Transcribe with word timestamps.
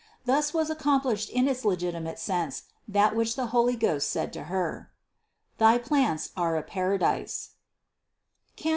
Thus 0.25 0.51
was 0.51 0.71
accomplished 0.71 1.29
in 1.29 1.47
its 1.47 1.63
legitimate 1.63 2.17
sense 2.17 2.63
that 2.87 3.15
which 3.15 3.35
the 3.35 3.45
Holy 3.53 3.75
Ghost 3.75 4.09
said 4.09 4.33
to 4.33 4.45
Her: 4.45 4.89
"Thy 5.59 5.77
plants 5.77 6.31
are 6.35 6.55
a 6.57 6.63
paradise" 6.63 7.51
(Cant. 8.55 8.69